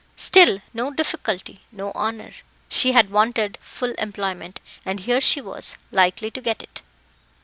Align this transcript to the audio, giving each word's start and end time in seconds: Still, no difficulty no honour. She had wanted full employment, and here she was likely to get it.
Still, 0.15 0.61
no 0.73 0.89
difficulty 0.89 1.59
no 1.71 1.91
honour. 1.91 2.31
She 2.69 2.93
had 2.93 3.11
wanted 3.11 3.59
full 3.61 3.93
employment, 3.99 4.59
and 4.83 4.99
here 5.01 5.21
she 5.21 5.41
was 5.41 5.77
likely 5.91 6.31
to 6.31 6.41
get 6.41 6.63
it. 6.63 6.81